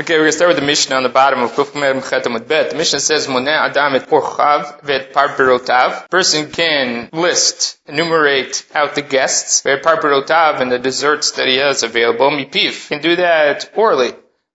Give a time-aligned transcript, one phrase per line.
[0.00, 2.32] Okay, we're going to start with the Mishnah on the bottom of Kuf Mer Mchetam
[2.32, 2.70] with Bet.
[2.70, 6.08] The Mishnah says, Moneh Adam et Orchav vet Parperotav.
[6.08, 11.82] Person can list, enumerate out the guests, vet Parperotav and the desserts that he has
[11.82, 12.30] available.
[12.30, 12.86] Mipiv.
[12.86, 14.12] Can do that orally.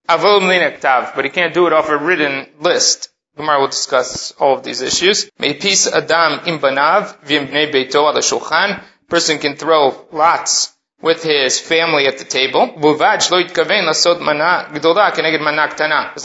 [0.08, 3.10] Avol Mlinektav, but he can't do it off a written list.
[3.36, 5.30] Gemara will discuss all of these issues.
[5.38, 8.82] Meipis Adam imbanav vim bnei beito ala shulchan.
[9.10, 10.73] Person can throw lots
[11.04, 12.64] with his family at the table.
[12.64, 13.30] As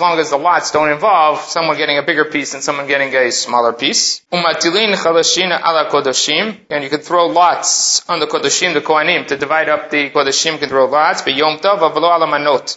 [0.01, 3.33] long as the lots don't involve someone getting a bigger piece and someone getting a
[3.33, 4.23] smaller piece.
[4.31, 4.45] And
[6.85, 10.69] you can throw lots on the kodoshim, the kohanim, to divide up the kodoshim can
[10.69, 11.83] throw lots, but yom tov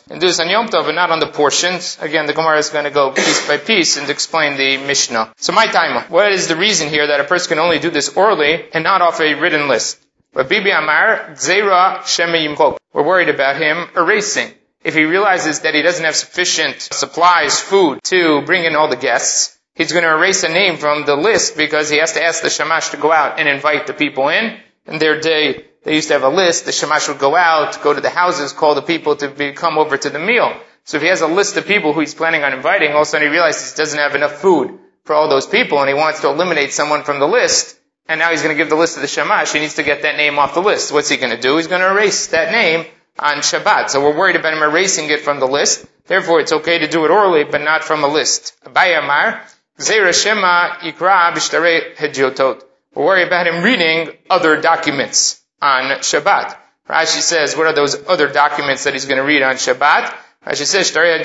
[0.10, 2.00] and do this on yom tov and not on the portions.
[2.02, 5.34] Again, the Gemara is going to go piece by piece and explain the Mishnah.
[5.38, 8.10] So my time, what is the reason here that a person can only do this
[8.10, 10.00] orally and not off a written list?
[10.34, 14.54] But Bibi Amar, Zera Sheme We're worried about him erasing.
[14.82, 18.96] If he realizes that he doesn't have sufficient supplies, food, to bring in all the
[18.96, 22.42] guests, he's going to erase a name from the list because he has to ask
[22.42, 24.58] the Shamash to go out and invite the people in.
[24.88, 26.64] In their day, they used to have a list.
[26.64, 29.78] The Shamash would go out, go to the houses, call the people to be, come
[29.78, 30.56] over to the meal.
[30.86, 33.08] So if he has a list of people who he's planning on inviting, all of
[33.08, 35.94] a sudden he realizes he doesn't have enough food for all those people and he
[35.94, 37.78] wants to eliminate someone from the list,
[38.12, 39.54] and now he's going to give the list to the Shamash.
[39.54, 40.92] He needs to get that name off the list.
[40.92, 41.56] What's he going to do?
[41.56, 42.86] He's going to erase that name
[43.18, 43.90] on Shabbat.
[43.90, 45.86] So we're worried about him erasing it from the list.
[46.08, 48.62] Therefore, it's okay to do it orally, but not from a list.
[48.66, 49.40] Abayamar,
[49.80, 52.62] Shema Ikra Bishtare Hedjotot.
[52.94, 56.58] We're worried about him reading other documents on Shabbat.
[56.90, 60.14] Rashi says, what are those other documents that he's going to read on Shabbat?
[60.46, 61.24] Rashi says, You're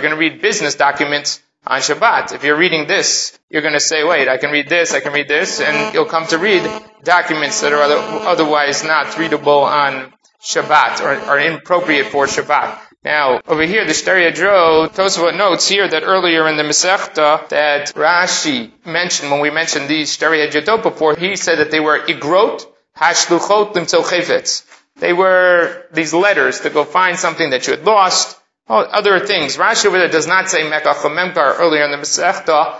[0.00, 2.32] going to read business documents on Shabbat.
[2.32, 5.12] If you're reading this, you're going to say, wait, I can read this, I can
[5.12, 6.62] read this, and you'll come to read
[7.04, 12.78] documents that are other, otherwise not readable on Shabbat or are inappropriate for Shabbat.
[13.04, 17.94] Now, over here, the Shtaria Dro, Tosafot notes here that earlier in the Masechta that
[17.94, 22.66] Rashi mentioned, when we mentioned these Shtaria Jadot before, he said that they were igrot,
[22.96, 24.64] hashluchot limtzo chefetz.
[24.96, 28.37] They were these letters to go find something that you had lost,
[28.68, 29.56] Other things.
[29.56, 32.78] Rashi over there does not say Mekach Memkar earlier in the Masechta.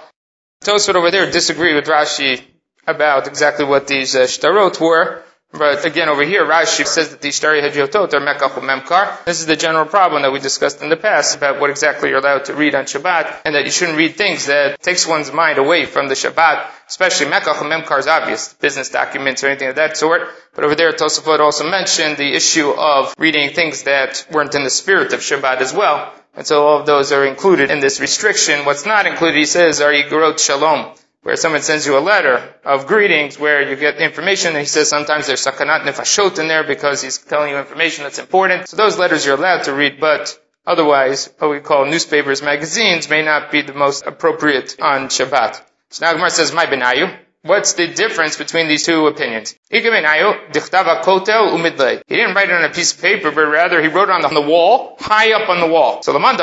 [0.63, 2.43] Tosfot over there disagree with Rashi
[2.87, 5.23] about exactly what these uh, shtarot were.
[5.51, 9.25] But again, over here, Rashi says that these shtari hadiotot are mekach memkar.
[9.25, 12.19] This is the general problem that we discussed in the past about what exactly you're
[12.19, 15.57] allowed to read on Shabbat, and that you shouldn't read things that takes one's mind
[15.57, 19.97] away from the Shabbat, especially mekach memkar is obvious, business documents or anything of that
[19.97, 20.29] sort.
[20.55, 24.71] But over there, Tosafot also mentioned the issue of reading things that weren't in the
[24.71, 26.13] spirit of Shabbat as well.
[26.35, 28.67] And so all of those are included in this restriction.
[28.67, 30.95] What's not included, he says, are yigrot shalom
[31.29, 34.89] where someone sends you a letter of greetings where you get information and he says
[34.89, 38.67] sometimes there's sakanat nefashot in there because he's telling you information that's important.
[38.67, 43.23] So those letters you're allowed to read, but otherwise what we call newspapers, magazines may
[43.23, 45.61] not be the most appropriate on Shabbat.
[45.91, 47.15] So now Gemara says, my benayu.
[47.49, 49.55] What's the difference between these two opinions?
[49.71, 54.35] He didn't write it on a piece of paper, but rather he wrote it on
[54.35, 56.03] the wall, high up on the wall.
[56.03, 56.37] So the one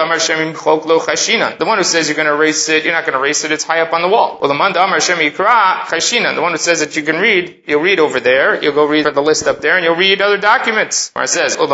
[1.78, 3.82] who says you're going to erase it, you're not going to erase it, it's high
[3.82, 4.40] up on the wall.
[4.42, 4.56] Well, the
[6.36, 9.06] the one who says that you can read, you'll read over there, you'll go read
[9.06, 11.12] the list up there, and you'll read other documents.
[11.14, 11.68] Where it says, oh,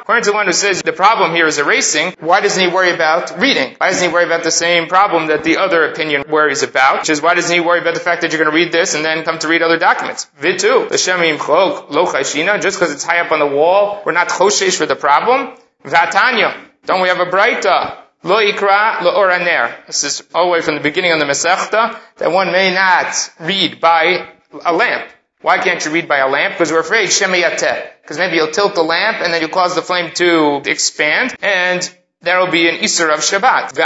[0.00, 2.92] According to the one who says the problem here is erasing, why doesn't he worry
[2.92, 3.74] about reading?
[3.76, 6.93] Why doesn't he worry about the same problem that the other opinion worries about?
[6.98, 8.94] Which is why doesn't he worry about the fact that you're going to read this
[8.94, 10.26] and then come to read other documents?
[10.40, 15.56] Vitu, just because it's high up on the wall, we're not choshesh for the problem.
[15.84, 16.56] Vatanya,
[16.86, 17.98] don't we have a braita?
[18.22, 19.86] Lo ikra lo oraner.
[19.86, 23.30] This is all the way from the beginning of the Masechta, that one may not
[23.38, 24.28] read by
[24.64, 25.10] a lamp.
[25.42, 26.54] Why can't you read by a lamp?
[26.54, 28.00] Because we're afraid shemiyateh.
[28.00, 31.94] Because maybe you'll tilt the lamp and then you'll cause the flame to expand and
[32.24, 33.78] there will be an Isser of Shabbat.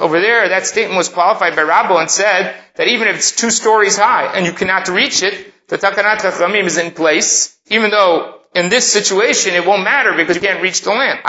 [0.00, 3.50] Over there, that statement was qualified by Rabbo and said that even if it's two
[3.50, 8.40] stories high and you cannot reach it, the Takanat Chachamim is in place, even though
[8.54, 11.20] in this situation it won't matter because you can't reach the land.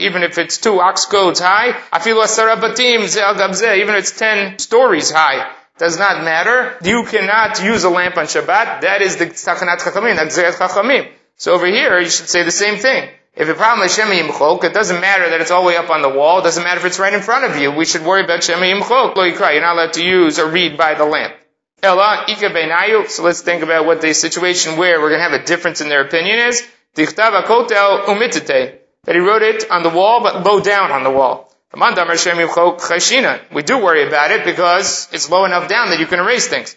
[0.00, 6.24] Even if it's two ox goads high, even if it's ten stories high, does not
[6.24, 6.78] matter.
[6.82, 8.80] You cannot use a lamp on Shabbat.
[8.82, 11.10] That is the Takanat Chachamim, that's Chachamim.
[11.36, 13.08] So over here, you should say the same thing.
[13.34, 15.88] If the problem is Shema Yimchok, it doesn't matter that it's all the way up
[15.88, 16.40] on the wall.
[16.40, 17.72] It doesn't matter if it's right in front of you.
[17.72, 19.16] We should worry about Shema Yimchok.
[19.16, 19.52] Lo Yikra.
[19.52, 21.34] You're not allowed to use or read by the lamp.
[21.82, 23.08] Ella Ika Beinayu.
[23.08, 25.88] So let's think about what the situation where we're going to have a difference in
[25.88, 26.62] their opinion is.
[26.94, 28.80] Dichtav Kotel Umitite.
[29.04, 31.50] That he wrote it on the wall, but low down on the wall.
[31.74, 36.76] We do worry about it because it's low enough down that you can erase things.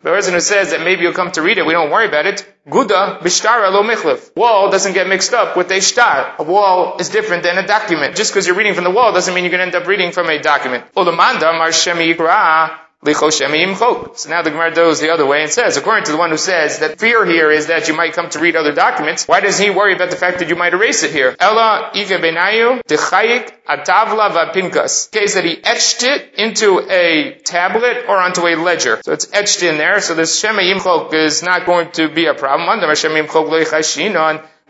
[0.00, 2.24] The person who says that maybe you'll come to read it, we don't worry about
[2.24, 2.46] it.
[2.68, 4.36] Guda b'shtara lo michlef.
[4.36, 6.36] Wall doesn't get mixed up with a shtar.
[6.38, 8.14] A wall is different than a document.
[8.14, 10.12] Just because you're reading from the wall doesn't mean you're going to end up reading
[10.12, 10.84] from a document.
[10.94, 12.14] Ulamanda mar shemi
[13.04, 13.12] so
[14.28, 16.80] now the Gemara goes the other way and says, according to the one who says
[16.80, 19.70] that fear here is that you might come to read other documents, why does he
[19.70, 21.36] worry about the fact that you might erase it here?
[21.38, 25.12] Ella benayu techayik atavla vapinkas.
[25.12, 29.00] Case that he etched it into a tablet or onto a ledger.
[29.04, 30.00] So it's etched in there.
[30.00, 32.68] So this shema yimchok is not going to be a problem.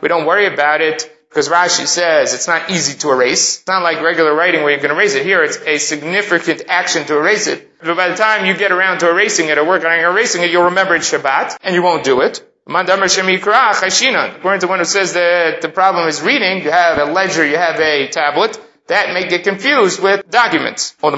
[0.00, 3.58] We don't worry about it because Rashi says it's not easy to erase.
[3.58, 5.24] It's not like regular writing where you can erase it.
[5.24, 7.70] Here it's a significant action to erase it.
[7.80, 10.50] But by the time you get around to erasing it or working on erasing it,
[10.50, 12.42] you'll remember it's Shabbat and you won't do it.
[12.66, 17.56] According to one who says that the problem is reading, you have a ledger, you
[17.56, 20.94] have a tablet, that may get confused with documents.
[21.00, 21.10] The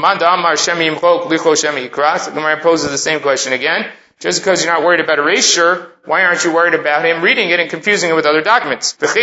[2.34, 3.90] Gemara poses the same question again.
[4.20, 7.58] Just because you're not worried about erasure, why aren't you worried about him reading it
[7.58, 8.94] and confusing it with other documents?
[9.00, 9.16] If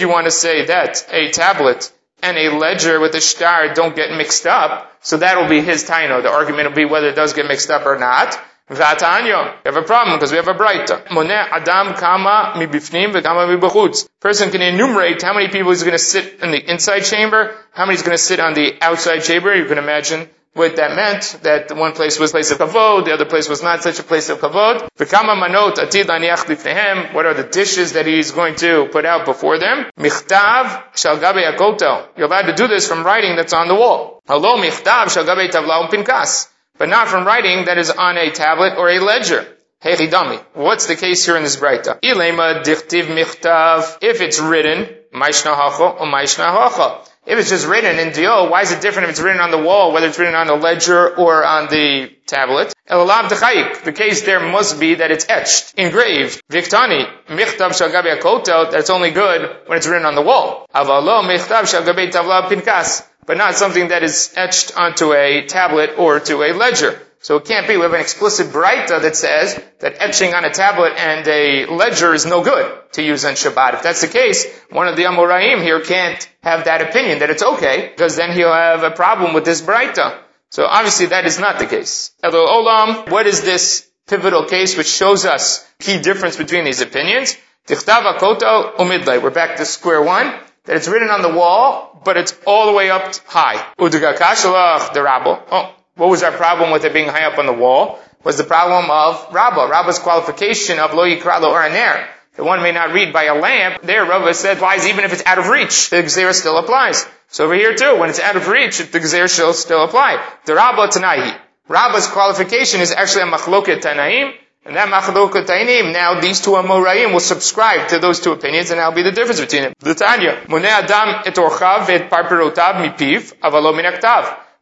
[0.00, 4.14] you want to say that a tablet and a ledger with a star don't get
[4.16, 6.22] mixed up, so that will be his taino.
[6.22, 8.38] The argument will be whether it does get mixed up or not.
[8.68, 9.54] V'atanyo.
[9.64, 11.06] We have a problem because we have a braita.
[11.06, 14.06] Moneh adam kama mibifnim v'kama mibachutz.
[14.20, 17.86] Person can enumerate how many people is going to sit in the inside chamber, how
[17.86, 19.54] many is going to sit on the outside chamber.
[19.54, 23.12] You can imagine what that meant, that one place was a place of kavod, the
[23.12, 24.88] other place was not such a place of kavod.
[24.98, 29.24] V'kama manot atid laniach lifnehem, what are the dishes that he's going to put out
[29.24, 29.86] before them?
[29.98, 32.08] Michtav shal gabe akotel.
[32.16, 34.22] You're allowed to do this from writing that's on the wall.
[34.26, 36.48] Hello, michtav shal gabe tavla pinkas.
[36.78, 39.46] But not from writing that is on a tablet or a ledger.
[39.82, 40.42] Hechidami.
[40.54, 42.00] What's the case here in this Braita?
[42.00, 43.98] Ilema dichtiv michtav.
[44.00, 47.04] If it's written, maishna hacha or maishna hacha.
[47.28, 49.58] If it's just written in Dio, why is it different if it's written on the
[49.58, 52.72] wall, whether it's written on the ledger or on the tablet?
[52.88, 53.84] Dechayik.
[53.84, 56.40] The case there must be that it's etched, engraved.
[56.50, 60.66] Viktani, michtav shagabi akotel, that's only good when it's written on the wall.
[60.74, 63.06] Avalo michtav shagabi tavla pinkas.
[63.26, 66.98] But not something that is etched onto a tablet or to a ledger.
[67.20, 67.76] So it can't be.
[67.76, 72.14] We have an explicit braita that says that etching on a tablet and a ledger
[72.14, 73.74] is no good to use on Shabbat.
[73.74, 77.42] If that's the case, one of the Amoraim here can't have that opinion that it's
[77.42, 80.18] okay, because then he'll have a problem with this braita.
[80.50, 82.12] So obviously that is not the case.
[82.22, 87.36] Elo Olam, what is this pivotal case which shows us key difference between these opinions?
[87.66, 89.22] Tichtava koto umidlay.
[89.22, 90.32] We're back to square one.
[90.64, 93.66] That it's written on the wall, but it's all the way up high.
[93.76, 95.42] The rabbo.
[95.50, 97.98] Oh, what was our problem with it being high up on the wall?
[98.24, 99.66] Was the problem of Rabbah.
[99.68, 102.06] Rabbah's qualification of lo yikra lo oraner.
[102.36, 103.82] The one may not read by a lamp.
[103.82, 105.90] There, Rabbah said, applies even if it's out of reach.
[105.90, 107.04] The Gzera still applies.
[107.26, 110.24] So over here too, when it's out of reach, the Gzera shall still apply.
[110.46, 111.36] The Rabbah Tanahi.
[111.66, 114.34] Rabbah's qualification is actually a machloket Tanaim.
[114.64, 118.78] And that machloket Tanaim, now these two Amoraim will subscribe to those two opinions, and
[118.78, 119.72] that'll be the difference between them.
[119.80, 120.42] The Tanya.
[120.46, 123.34] Moneh Adam et orchav et parperotav mipiv.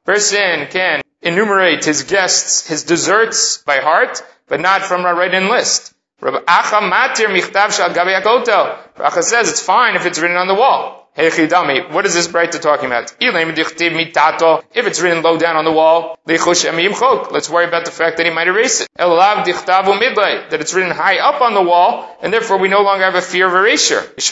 [0.04, 5.94] Person can enumerate his guests, his desserts by heart, but not from a written list.
[6.20, 8.78] Rabbi Acha Matir Michtav Shal Gabi Akotel.
[8.96, 11.06] Acha says it's fine if it's written on the wall.
[11.16, 13.16] Hey what is this Braita talking about?
[13.18, 18.32] If it's written low down on the wall, let's worry about the fact that he
[18.32, 18.88] might erase it.
[18.98, 23.22] That it's written high up on the wall, and therefore we no longer have a
[23.22, 24.00] fear of erasure.
[24.00, 24.24] And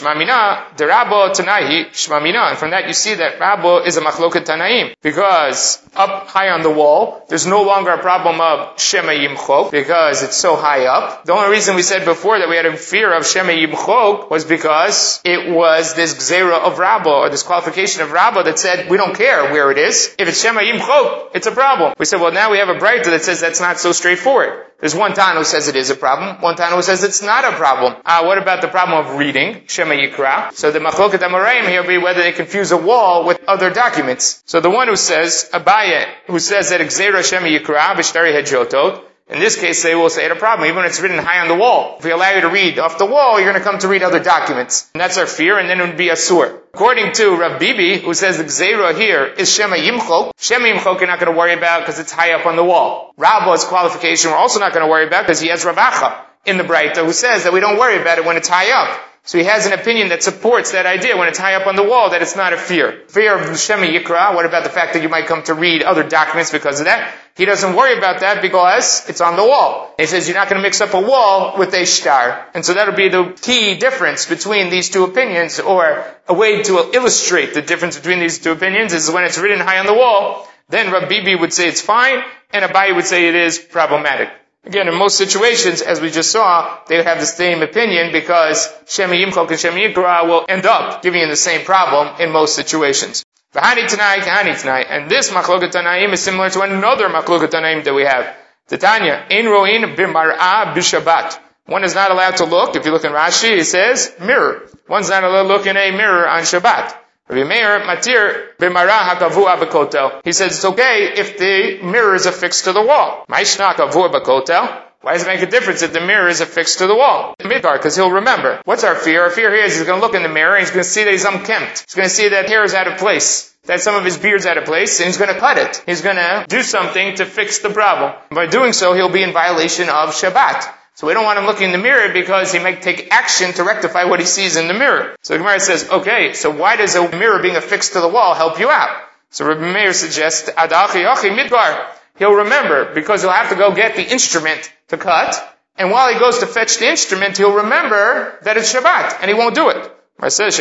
[2.58, 6.68] from that you see that Rabbo is a machloket Tanaim, because up high on the
[6.68, 11.24] wall, there's no longer a problem of Shema Yimchok, because it's so high up.
[11.24, 14.44] The only reason we said before that we had a fear of Shema Yimchok was
[14.44, 18.96] because it was this Gzera of of or this qualification of Rabba that said we
[18.96, 20.14] don't care where it is.
[20.18, 21.94] If it's Shema Yimchok, it's a problem.
[21.98, 24.66] We said, well, now we have a Braita that says that's not so straightforward.
[24.80, 27.44] There's one Tana who says it is a problem, one Tana who says it's not
[27.44, 27.94] a problem.
[28.04, 30.52] Uh, what about the problem of reading, Shema Yikra?
[30.52, 34.42] So the Machloket Amoraim here will be whether they confuse a wall with other documents.
[34.46, 39.40] So the one who says, Abaye, who says that Xera Shema Yikra, Bishtari Hedjotot, in
[39.40, 41.54] this case, they will say it a problem, even when it's written high on the
[41.54, 41.96] wall.
[41.98, 44.02] If we allow you to read off the wall, you're going to come to read
[44.02, 44.90] other documents.
[44.92, 46.60] And that's our fear, and then it would be a sur.
[46.74, 51.06] According to Rav Bibi, who says the Gzeira here is Shema Yimchok, Shema Yimchok you're
[51.06, 53.14] not going to worry about because it's high up on the wall.
[53.16, 56.64] Rabba's qualification we're also not going to worry about because he has Ravacha in the
[56.64, 59.00] Braita who says that we don't worry about it when it's high up.
[59.26, 61.82] So he has an opinion that supports that idea when it's high up on the
[61.82, 63.02] wall that it's not a fear.
[63.08, 66.02] Fear of Shema Yikra, what about the fact that you might come to read other
[66.02, 67.14] documents because of that?
[67.34, 69.94] He doesn't worry about that because it's on the wall.
[69.98, 72.46] He says you're not going to mix up a wall with a star.
[72.54, 76.90] And so that'll be the key difference between these two opinions or a way to
[76.92, 80.46] illustrate the difference between these two opinions is when it's written high on the wall
[80.68, 84.30] then Rabbi would say it's fine, and Abaye would say it is problematic.
[84.66, 88.68] Again, in most situations, as we just saw, they would have the same opinion because
[88.86, 92.54] Shemi Yimchok and Shemi Yikra will end up giving you the same problem in most
[92.54, 93.24] situations.
[93.52, 98.34] And this Machloket Tanaim is similar to another Machloket Tanaim that we have.
[98.66, 101.38] Titania, in roin b'mar'a b'shabbat.
[101.66, 102.74] One is not allowed to look.
[102.74, 104.68] If you look in Rashi, it says mirror.
[104.88, 106.94] One's not allowed to look in a mirror on Shabbat.
[107.28, 110.20] Rabbi Meir matir b'mara hakavua b'kotel.
[110.24, 113.24] He says it's okay if the mirror is affixed to the wall.
[113.28, 114.82] Ma'ishna kavua b'kotel.
[115.00, 117.34] Why does it make a difference if the mirror is affixed to the wall?
[117.40, 118.62] Midbar, because he'll remember.
[118.64, 119.22] What's our fear?
[119.22, 120.88] Our fear here is he's going to look in the mirror and he's going to
[120.88, 121.84] see that he's unkempt.
[121.86, 123.54] He's going to see that hair is out of place.
[123.64, 125.82] That some of his beard's out of place, and he's going to cut it.
[125.86, 128.12] He's going to do something to fix the problem.
[128.30, 130.70] By doing so, he'll be in violation of Shabbat.
[130.94, 133.64] So we don't want him looking in the mirror because he might take action to
[133.64, 135.16] rectify what he sees in the mirror.
[135.22, 138.34] So the Gemara says, okay, so why does a mirror being affixed to the wall
[138.34, 139.02] help you out?
[139.30, 141.86] So Rabbi Meir suggests, Adachi Achi Midbar.
[142.16, 145.34] He'll remember because he'll have to go get the instrument to cut.
[145.76, 149.34] And while he goes to fetch the instrument, he'll remember that it's Shabbat and he
[149.34, 149.90] won't do it.
[150.20, 150.56] I says,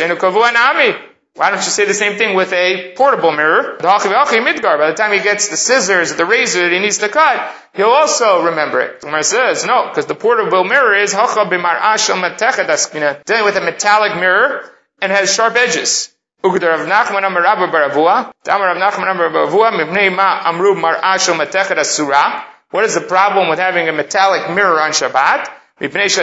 [1.36, 3.76] why don't you say the same thing with a portable mirror?
[3.80, 7.88] By the time he gets the scissors, the razor that he needs to cut, he'll
[7.88, 9.00] also remember it.
[9.00, 11.62] The Gemara says, no, because the portable mirror is dealing
[13.44, 14.70] with a metallic mirror
[15.02, 16.10] and has sharp edges.
[22.70, 25.48] What is the problem with having a metallic mirror on Shabbat?
[25.76, 26.16] Because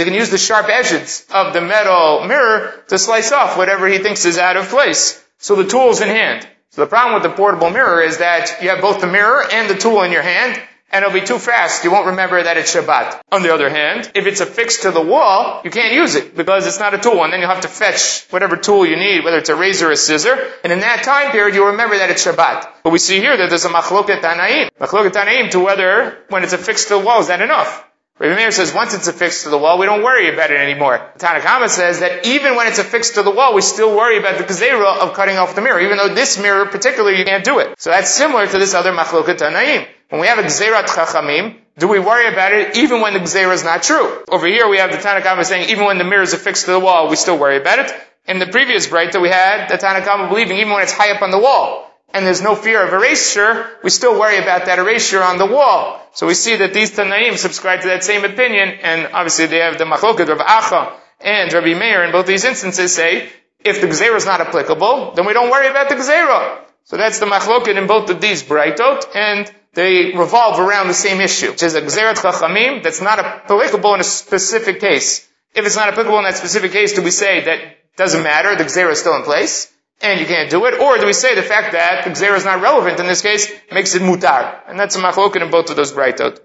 [0.00, 3.98] you can use the sharp edges of the metal mirror to slice off whatever he
[3.98, 5.24] thinks is out of place.
[5.38, 6.48] So the tool's in hand.
[6.70, 9.70] So the problem with the portable mirror is that you have both the mirror and
[9.70, 10.60] the tool in your hand,
[10.90, 11.84] and it'll be too fast.
[11.84, 13.20] You won't remember that it's Shabbat.
[13.32, 16.66] On the other hand, if it's affixed to the wall, you can't use it because
[16.66, 17.24] it's not a tool.
[17.24, 19.92] And then you'll have to fetch whatever tool you need, whether it's a razor or
[19.92, 20.36] a scissor.
[20.62, 22.68] And in that time period, you'll remember that it's Shabbat.
[22.84, 24.70] But we see here that there's a machloket tanaim.
[24.78, 27.84] Machloket tanaim to whether when it's affixed to the wall, is that enough?
[28.20, 31.10] Rabbi Meir says once it's affixed to the wall, we don't worry about it anymore.
[31.18, 34.44] Tanakama says that even when it's affixed to the wall, we still worry about the
[34.44, 37.74] gezerah of cutting off the mirror, even though this mirror particularly you can't do it.
[37.78, 39.88] So that's similar to this other machloket tanaim.
[40.10, 43.52] When we have a Gzerat Chachamim, do we worry about it even when the Gzera
[43.52, 44.24] is not true?
[44.28, 46.80] Over here we have the Tanakhama saying even when the mirror is affixed to the
[46.80, 47.92] wall, we still worry about it.
[48.26, 51.30] In the previous that we had the Tanakhama believing even when it's high up on
[51.30, 55.36] the wall, and there's no fear of erasure, we still worry about that erasure on
[55.36, 56.00] the wall.
[56.12, 59.78] So we see that these Tanaim subscribe to that same opinion, and obviously they have
[59.78, 64.14] the Machloket of Acha and Rabbi Meir in both these instances say, if the Gzera
[64.14, 66.60] is not applicable, then we don't worry about the Gzera.
[66.84, 71.20] So that's the Machloket in both of these Braitot, and they revolve around the same
[71.20, 75.26] issue, which is a Gzeret Chachamim that's not applicable in a specific case.
[75.54, 78.64] If it's not applicable in that specific case, do we say that doesn't matter, the
[78.64, 79.72] Gzera is still in place,
[80.02, 80.78] and you can't do it?
[80.80, 83.50] Or do we say the fact that the Gzera is not relevant in this case
[83.72, 84.60] makes it mutar?
[84.66, 86.40] And that's a machlokin in both of those braitot.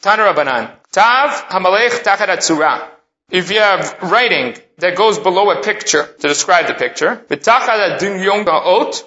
[0.00, 0.76] Tana Rabbanan.
[0.92, 2.97] Tav hamalech tachat
[3.30, 7.24] if you have writing that goes below a picture to describe the picture,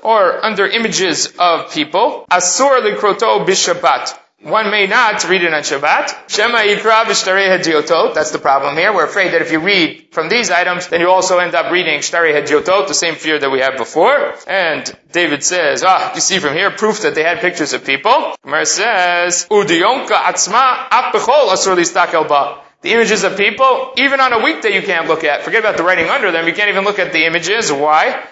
[0.03, 4.17] or under images of people, asur likroto bishabat.
[4.43, 6.27] One may not read it on Shabbat.
[6.27, 8.15] Shema yikra v'shtarei hediotot.
[8.15, 8.91] That's the problem here.
[8.91, 11.99] We're afraid that if you read from these items, then you also end up reading
[11.99, 14.33] shtarei hediotot, the same fear that we had before.
[14.47, 18.35] And David says, ah, you see from here proof that they had pictures of people.
[18.43, 24.43] Mer says, udiyonka atzma ap asur listakel ba the images of people, even on a
[24.43, 25.43] weekday you can't look at.
[25.43, 26.47] Forget about the writing under them.
[26.47, 27.71] You can't even look at the images.
[27.71, 28.23] Why?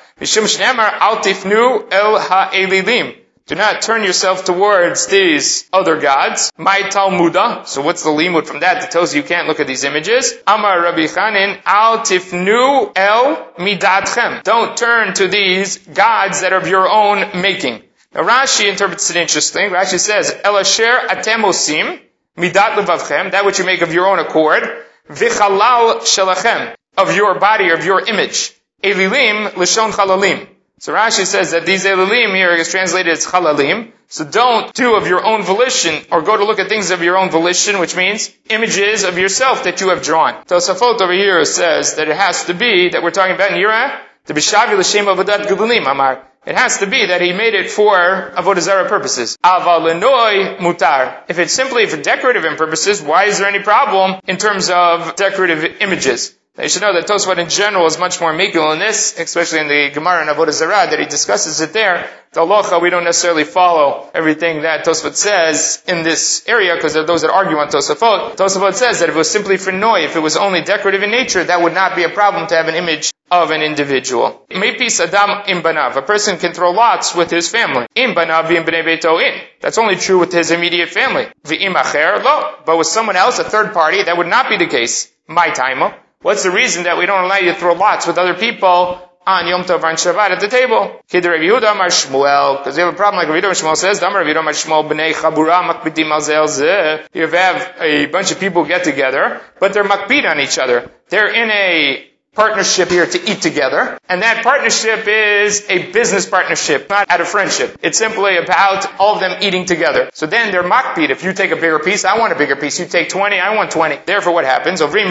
[3.49, 6.51] Do not turn yourself towards these other gods.
[6.57, 7.65] My Talmuda.
[7.67, 10.33] So what's the limud from that that tells you you can't look at these images?
[10.45, 14.43] Amar Rabbi Chanin, al tifnu el midatchem.
[14.43, 17.81] Don't turn to these gods that are of your own making.
[18.13, 19.69] Now Rashi interprets it interesting.
[19.69, 21.99] Rashi says, El asher atemosim
[22.39, 24.63] midat levavchem, that which you make of your own accord,
[25.10, 28.53] vichalal shelachem, of your body, of your image.
[28.84, 30.48] Elilim lishon chalalim.
[30.79, 33.91] So Rashi says that these elilim here is translated as chalalim.
[34.08, 37.17] So don't do of your own volition or go to look at things of your
[37.17, 40.34] own volition, which means images of yourself that you have drawn.
[40.46, 44.34] Tosafot over here says that it has to be that we're talking about Nira, to
[44.34, 46.25] be shavi l'shem avodat gelulim, amar.
[46.49, 47.93] It has to be that he made it for
[48.35, 49.37] avodah zarah purposes.
[49.43, 51.21] Avalinoi mutar.
[51.27, 55.63] If it's simply for decorative purposes, why is there any problem in terms of decorative
[55.79, 56.35] images?
[56.57, 59.59] Now you should know that Tosfot in general is much more mikul in this, especially
[59.59, 62.09] in the Gemara and Avodah Zarah, that he discusses it there.
[62.33, 67.03] The Aloha, we don't necessarily follow everything that Tosfot says in this area, because there
[67.03, 68.37] are those that argue on Tosfot.
[68.37, 71.11] Tosfot says that if it was simply for noi, if it was only decorative in
[71.11, 74.45] nature, that would not be a problem to have an image of an individual.
[74.50, 75.95] Mepis adam im banav.
[75.95, 77.86] A person can throw lots with his family.
[77.95, 79.41] Im banav beito in.
[79.62, 81.27] That's only true with his immediate family.
[81.45, 82.55] V'im acher lo.
[82.65, 85.12] But with someone else, a third party, that would not be the case.
[85.27, 85.93] My time.
[86.21, 89.48] What's the reason that we don't allow you to throw lots with other people on
[89.48, 91.00] Yom Tov and Shabbat at the table.
[91.07, 94.00] Kid Rabbi Yehuda Amar Shmuel, because you have a problem like Rabbi Yehuda Shmuel says,
[94.00, 97.07] Damar Rabbi Yehuda Amar Shmuel b'nei chabura makpidim al zeh.
[97.13, 100.91] You have a bunch of people get together, but they're makpid on each other.
[101.09, 102.08] They're in a
[102.39, 104.00] partnership here to eat together.
[104.08, 107.77] And that partnership is a business partnership, not out of friendship.
[107.84, 110.10] It's simply about all of them eating together.
[110.13, 111.10] So then they're makpid.
[111.10, 112.79] If you take a bigger piece, I want a bigger piece.
[112.79, 114.00] You take 20, I want 20.
[114.05, 114.79] Therefore what happens?
[114.79, 115.10] They're going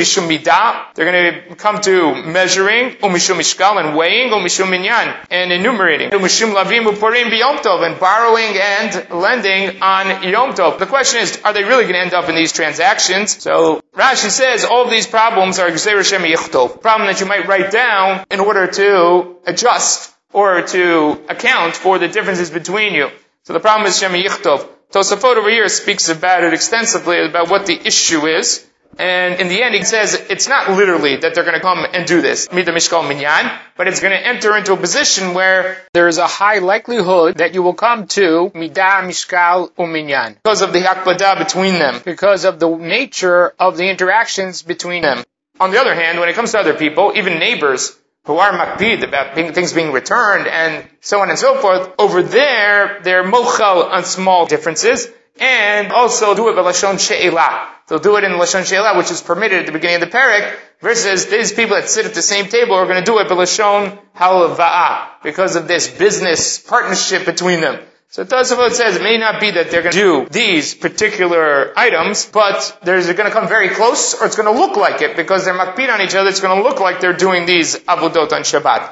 [0.96, 6.08] to come to measuring, and weighing, and enumerating.
[6.14, 10.78] And borrowing and lending on yom tov.
[10.78, 13.42] The question is, are they really going to end up in these transactions?
[13.42, 15.66] So Rashi says all of these problems are.
[15.68, 22.06] Problem that you might write down in order to adjust or to account for the
[22.06, 23.10] differences between you.
[23.42, 24.68] So the problem is Shem Yichtov.
[24.92, 28.64] Tosafot over here speaks about it extensively, about what the issue is.
[28.98, 32.06] And in the end, he says it's not literally that they're going to come and
[32.06, 36.18] do this, Mishkal Minyan, but it's going to enter into a position where there is
[36.18, 40.34] a high likelihood that you will come to Mida Mishkal Uminyan.
[40.42, 45.22] Because of the Hakbada between them, because of the nature of the interactions between them.
[45.60, 49.02] On the other hand, when it comes to other people, even neighbors who are makpid
[49.02, 53.88] about being, things being returned and so on and so forth, over there, they're mochel
[53.90, 55.08] on small differences,
[55.40, 57.68] and also do it by Lashon She'elah.
[57.86, 60.56] They'll do it in Lashon She'elah, which is permitted at the beginning of the parak,
[60.80, 63.34] versus these people that sit at the same table are going to do it by
[63.34, 67.80] Lashon Halava'ah, because of this business partnership between them.
[68.10, 72.24] So Tosafot says it may not be that they're going to do these particular items,
[72.24, 75.44] but they're going to come very close, or it's going to look like it, because
[75.44, 78.42] they're makpid on each other, it's going to look like they're doing these avudot on
[78.42, 78.90] Shabbat.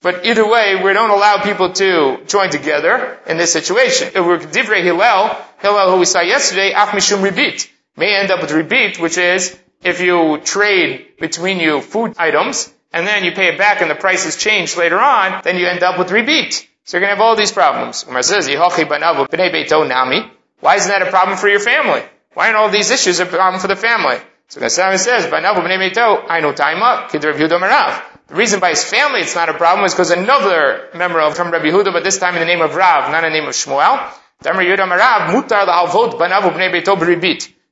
[0.00, 4.08] But either way, we don't allow people to join together in this situation.
[4.14, 8.40] If we're divrei Hillel, Hillel who we saw yesterday, af mishum ribit, may end up
[8.40, 13.48] with ribit, which is if you trade between you food items, and then you pay
[13.48, 16.64] it back and the prices change later on, then you end up with ribit.
[16.84, 18.04] So you're going to have all these problems.
[18.08, 18.88] Umar says, Why isn't
[20.88, 22.02] that a problem for your family?
[22.34, 24.16] Why aren't all these issues a problem for the family?
[24.48, 25.40] So Gassam says, I
[26.40, 27.10] know time taima,
[28.28, 31.50] The reason by his family it's not a problem is because another member of from
[31.50, 33.54] Rabbi Yehuda, but this time in the name of Rav, not in the name of
[33.54, 34.12] Shmuel.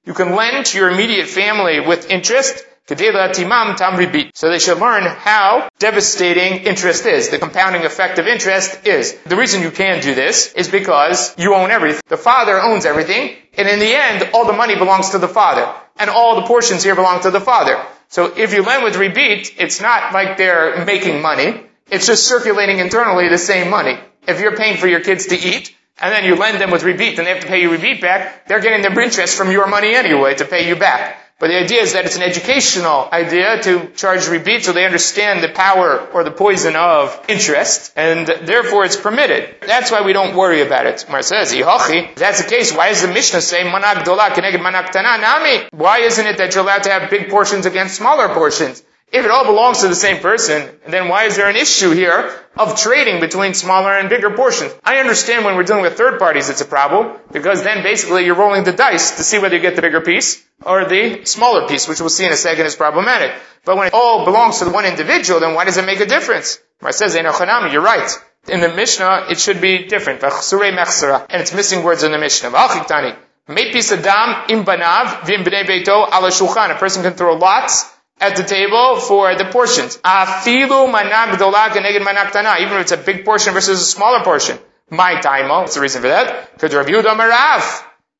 [0.05, 6.65] You can lend to your immediate family with interest, so they should learn how devastating
[6.65, 9.13] interest is, the compounding effect of interest is.
[9.27, 12.01] The reason you can do this is because you own everything.
[12.09, 15.71] The father owns everything, and in the end, all the money belongs to the father.
[15.99, 17.77] And all the portions here belong to the father.
[18.09, 21.63] So if you lend with ribit, it's not like they're making money.
[21.91, 23.99] It's just circulating internally the same money.
[24.27, 27.19] If you're paying for your kids to eat, and then you lend them with ribit,
[27.19, 29.95] and they have to pay you ribit back, they're getting their interest from your money
[29.95, 31.26] anyway to pay you back.
[31.39, 35.45] But the idea is that it's an educational idea to charge ribit so they understand
[35.45, 39.55] the power or the poison of interest, and therefore it's permitted.
[39.61, 41.05] That's why we don't worry about it.
[41.11, 44.93] Mar says, If that's the case, why does the Mishnah say, Manak dola keneged manak
[44.93, 45.69] tana nami?
[45.73, 48.83] Why isn't it that you're allowed to have big portions against smaller portions?
[49.13, 52.35] If it all belongs to the same person, then why is there an issue here
[52.57, 54.75] of trading between smaller and bigger portions?
[54.83, 58.35] I understand when we're dealing with third parties it's a problem, because then basically you're
[58.35, 61.89] rolling the dice to see whether you get the bigger piece or the smaller piece,
[61.89, 63.33] which we'll see in a second is problematic.
[63.65, 66.07] But when it all belongs to the one individual, then why does it make a
[66.07, 66.61] difference?
[66.83, 68.11] It says, you're right.
[68.49, 70.23] In the Mishnah, it should be different.
[70.23, 72.49] And it's missing words in the Mishnah.
[72.49, 72.53] A
[76.79, 79.99] person can throw lots at the table for the portions.
[80.05, 80.95] Even
[82.77, 84.61] if it's a big portion versus a smaller portion.
[84.91, 85.63] My taimo.
[85.63, 86.53] What's the reason for that?
[86.53, 87.17] Because Rabbi Yehuda.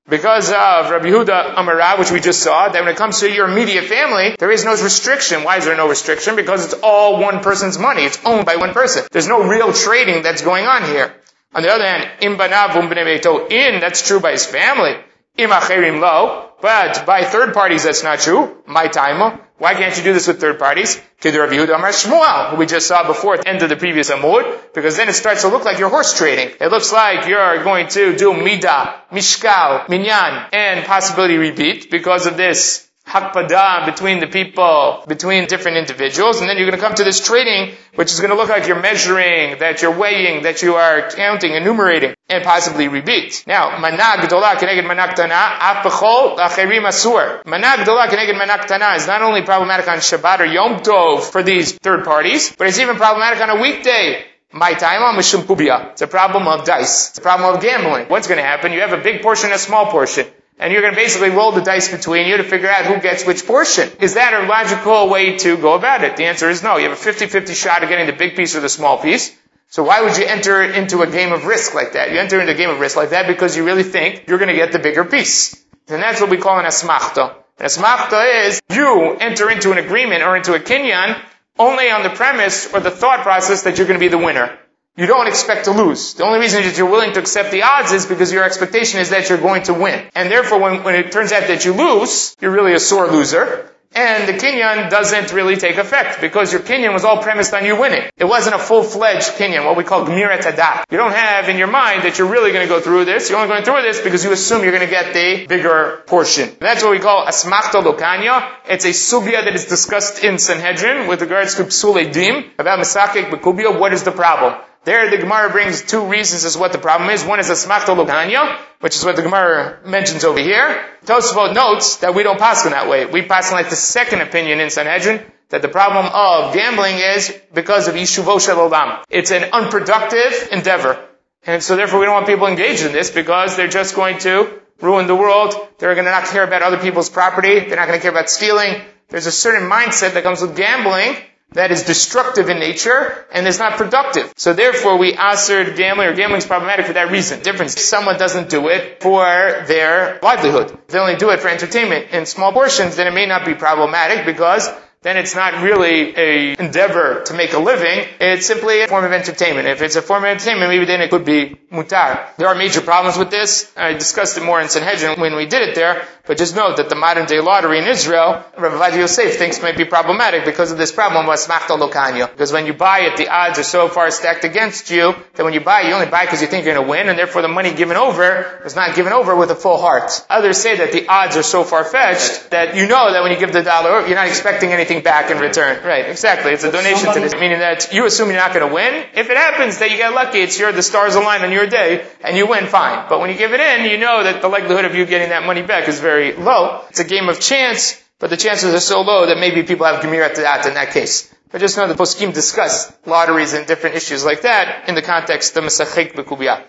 [0.09, 3.49] Because of Rabbi Huda Amarav, which we just saw, that when it comes to your
[3.49, 5.43] immediate family, there is no restriction.
[5.43, 6.37] Why is there no restriction?
[6.37, 8.03] Because it's all one person's money.
[8.03, 9.05] It's owned by one person.
[9.11, 11.13] There's no real trading that's going on here.
[11.55, 14.95] On the other hand, im banav um in, that's true by his family.
[15.39, 18.63] Im acherim lo, but by third parties that's not true.
[18.67, 19.41] My taimo.
[19.59, 21.01] Why can't you do this with third parties?
[21.25, 24.11] Rav Yehuda Amar Shmuel, who we just saw before at the end of the previous
[24.11, 26.55] Amud, because then it starts to look like you're horse trading.
[26.61, 32.37] It looks like you're going to do Mida, Mishkal, Minyan, and possibility ribit because of
[32.37, 37.05] this hakpada between the people, between different individuals, and then you're going to come to
[37.05, 40.75] this trading, which is going to look like you're measuring, that you're weighing, that you
[40.75, 43.47] are counting, enumerating, and possibly ribit.
[43.47, 47.45] Now, manag gdola keneged manag tana, apachol acherim asur.
[47.45, 51.43] Manag gdola keneged manag tana is not only problematic on Shabbat or Yom Tov for
[51.43, 54.25] these third parties, but it's even problematic on a weekday.
[54.53, 55.93] My time on Mishum Kubia.
[55.93, 57.11] It's a problem of dice.
[57.11, 58.07] It's a problem of gambling.
[58.07, 58.73] What's going to happen?
[58.73, 60.27] You have a big portion, a small portion.
[60.59, 63.27] And you're going to basically roll the dice between you to figure out who gets
[63.27, 63.91] which portion.
[64.01, 66.17] Is that a logical way to go about it?
[66.17, 66.79] The answer is no.
[66.79, 69.37] You have a 50-50 shot of getting the big piece or the small piece.
[69.69, 72.11] So why would you enter into a game of risk like that?
[72.11, 74.49] You enter into a game of risk like that because you really think you're going
[74.49, 75.63] to get the bigger piece.
[75.89, 77.35] And that's what we call an asmachta.
[77.59, 81.21] An asmachta is you enter into an agreement or into a kinyan
[81.59, 84.59] only on the premise or the thought process that you're going to be the winner
[84.97, 86.15] you don't expect to lose.
[86.15, 89.11] The only reason that you're willing to accept the odds is because your expectation is
[89.11, 90.09] that you're going to win.
[90.15, 93.71] And therefore, when, when it turns out that you lose, you're really a sore loser.
[93.95, 97.81] And the kinyan doesn't really take effect because your kinyan was all premised on you
[97.81, 98.03] winning.
[98.19, 100.85] It wasn't a full-fledged kinyan, what we call gmirat adat.
[100.91, 103.31] You don't have in your mind that you're really going to go through this.
[103.31, 106.49] You're only going through this because you assume you're going to get the bigger portion.
[106.49, 108.53] And That's what we call asmachta lokanya.
[108.69, 113.31] It's a sugya that is discussed in Sanhedrin with regards to psule dim about misakik
[113.31, 113.79] bekubia.
[113.79, 114.61] What is the problem?
[114.87, 117.25] There, the Gemara brings two reasons as what the problem is.
[117.25, 120.81] One is a smachta which is what the Gemara mentions over here.
[121.05, 123.05] Tosfot notes that we don't pass in that way.
[123.05, 127.89] We pass like the second opinion in Sanhedrin, that the problem of gambling is because
[127.89, 129.03] of Yishuvo Olam.
[129.11, 131.05] It's an unproductive endeavor.
[131.45, 134.63] And so therefore we don't want people engaged in this because they're just going to
[134.81, 135.55] ruin the world.
[135.79, 137.59] They're going to not care about other people's property.
[137.59, 138.83] They're not going to care about stealing.
[139.09, 141.17] There's a certain mindset that comes with gambling
[141.53, 144.33] that is destructive in nature and is not productive.
[144.37, 147.43] So therefore we answered gambling or gambling is problematic for that reason.
[147.43, 147.81] Difference.
[147.81, 149.25] Someone doesn't do it for
[149.67, 150.77] their livelihood.
[150.89, 154.27] They only do it for entertainment in small portions, then it may not be problematic
[154.27, 154.69] because
[155.03, 158.05] then it's not really a endeavor to make a living.
[158.21, 159.69] It's simply a form of entertainment.
[159.69, 162.35] If it's a form of entertainment, maybe then it could be mutar.
[162.37, 163.73] There are major problems with this.
[163.77, 166.89] I discussed it more in Sanhedrin when we did it there, but just note that
[166.89, 170.91] the modern day lottery in Israel, Rabbi Yosef thinks might be problematic because of this
[170.93, 172.31] problem smachta lokanya.
[172.31, 175.55] Because when you buy it, the odds are so far stacked against you that when
[175.55, 177.49] you buy, you only buy because you think you're going to win, and therefore the
[177.49, 180.25] money given over is not given over with a full heart.
[180.29, 183.39] Others say that the odds are so far fetched that you know that when you
[183.39, 185.85] give the dollar, you're not expecting anything back in return.
[185.85, 186.53] Right, exactly.
[186.53, 189.05] It's a donation to this, meaning that you assume you're not going to win.
[189.15, 192.07] If it happens that you get lucky, it's your, the stars align on your day,
[192.25, 193.09] and you win, fine.
[193.09, 195.45] But when you give it in, you know that the likelihood of you getting that
[195.45, 196.83] money back is very low.
[196.91, 200.03] It's a game of chance, but the chances are so low that maybe people have
[200.03, 201.33] Gemirat that in that case.
[201.51, 205.57] But just know the poskim discuss lotteries and different issues like that in the context
[205.57, 206.65] of Mesachik Bekubia.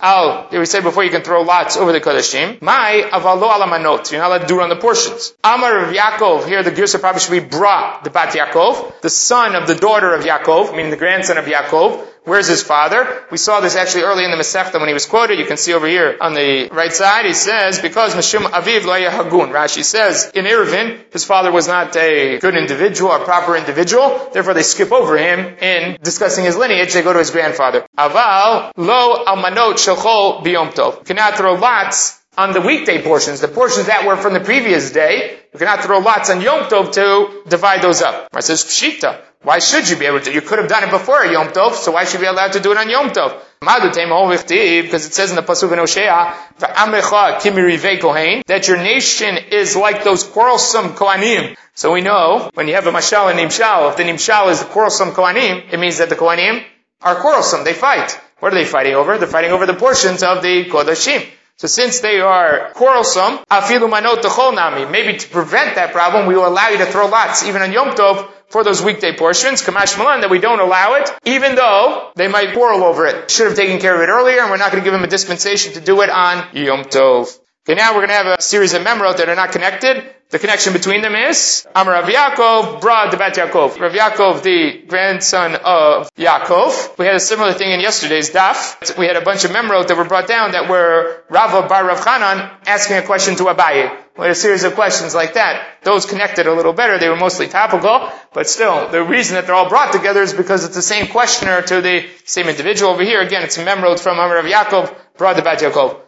[0.00, 2.60] Al, we said before you can throw lots over the Kodashim.
[2.60, 4.12] My avalo alamanot.
[4.12, 5.32] You're not allowed to do on the portions.
[5.42, 9.54] Amar of Yaakov, here the Girsa probably should be brought the Bat Yaakov, the son
[9.54, 13.22] of the daughter of Yaakov, meaning the grandson of Yaakov, Where's his father?
[13.30, 15.38] We saw this actually early in the Masechta when he was quoted.
[15.38, 17.24] You can see over here on the right side.
[17.24, 19.50] He says, because Mishum Aviv lo hagun.
[19.50, 24.30] Rashi says, in Eruvin, his father was not a good individual, a proper individual.
[24.30, 26.92] Therefore, they skip over him in discussing his lineage.
[26.92, 27.86] They go to his grandfather.
[27.96, 31.06] Aval lo almanot shachol biyom tov.
[31.06, 35.38] Cannot throw lots on the weekday portions, the portions that were from the previous day.
[35.52, 38.28] You cannot throw lots on Yom Tov to divide those up.
[38.36, 39.20] It says Pshita.
[39.42, 40.32] Why should you be able to?
[40.32, 42.60] You could have done it before Yom Tov, so why should you be allowed to
[42.60, 43.40] do it on Yom Tov?
[43.60, 46.34] Because it says in the Pasuk in Hosea,
[48.46, 51.56] that your nation is like those quarrelsome Kohanim.
[51.74, 54.66] So we know, when you have a Mashal and Nimshal, if the Nimshal is the
[54.66, 56.64] quarrelsome Kohanim, it means that the Kohanim
[57.02, 58.18] are quarrelsome, they fight.
[58.40, 59.18] What are they fighting over?
[59.18, 61.24] They're fighting over the portions of the Kodashim.
[61.58, 64.22] So since they are quarrelsome, afilu manot
[64.54, 64.88] nami.
[64.90, 67.96] Maybe to prevent that problem, we will allow you to throw lots, even on Yom
[67.96, 72.28] Tov, for those weekday portions, Kamash Malan, that we don't allow it, even though they
[72.28, 73.28] might quarrel over it.
[73.30, 75.08] Should have taken care of it earlier, and we're not going to give them a
[75.08, 77.36] dispensation to do it on Yom Tov.
[77.68, 80.14] Okay, now we're going to have a series of memorot that are not connected.
[80.30, 83.80] The connection between them is Amar Rav Yaakov, Brad Bat Yaakov.
[83.80, 86.98] Rav Yaakov, the grandson of Yaakov.
[86.98, 88.98] We had a similar thing in yesterday's daf.
[88.98, 92.00] We had a bunch of memorot that were brought down that were Rava Bar Rav
[92.00, 93.90] Chanan asking a question to Abaye.
[94.18, 95.66] We had a series of questions like that.
[95.82, 96.98] Those connected a little better.
[96.98, 100.66] They were mostly topical, but still, the reason that they're all brought together is because
[100.66, 102.92] it's the same questioner to the same individual.
[102.92, 106.02] Over here, again, it's a memorot from Amar Rav Yaakov, Brad Bat Yaakov.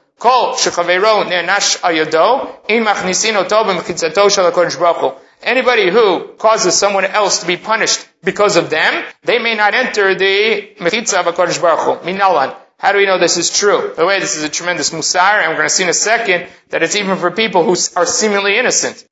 [5.43, 10.15] Anybody who causes someone else to be punished because of them, they may not enter
[10.15, 12.07] the mechitza of HaKadosh Baruch Hu.
[12.07, 12.55] Minalan.
[12.79, 13.89] How do we know this is true?
[13.89, 15.95] By the way, this is a tremendous musar, and we're going to see in a
[15.95, 19.07] second that it's even for people who are seemingly innocent.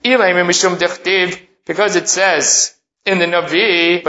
[1.67, 4.03] Because it says in the Navi,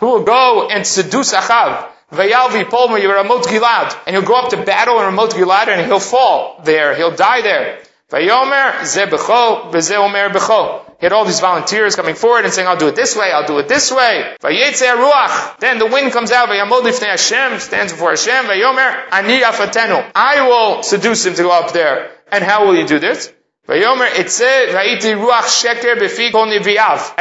[0.00, 1.91] who will go and seduce Achav.
[2.12, 3.96] Vayalvi Polma Yeramot Gilad.
[4.06, 6.94] And he'll go up to battle in Ramot Gilad and he'll fall there.
[6.94, 7.78] He'll die there.
[8.10, 9.96] Vayomer Ze Becho, Veze
[10.30, 10.84] Becho.
[11.00, 13.46] He had all these volunteers coming forward and saying, I'll do it this way, I'll
[13.46, 14.36] do it this way.
[14.42, 15.58] Ruach.
[15.58, 20.12] Then the wind comes out, Hashem, stands before Hashem, Vayomer Ani Afatenu.
[20.14, 22.10] I will seduce him to go up there.
[22.30, 23.32] And how will you do this?
[23.68, 23.78] I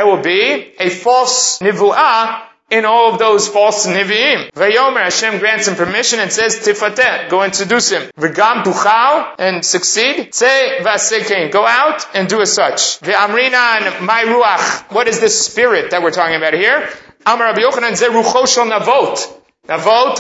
[0.04, 4.52] will be a false nivu'ah in all of those false Nevi'im.
[4.54, 8.10] Vayomer, Hashem grants him permission and says, Tifateh, go and seduce him.
[8.18, 10.34] V'gam tuchal, and succeed.
[10.34, 13.02] Say vasekein, go out and do as such.
[13.02, 16.90] Ve'amrinan, my ruach, what is this spirit that we're talking about here?
[17.26, 19.38] Amar Rabbi Yochanan, ze rucho navot.
[19.68, 20.16] Navot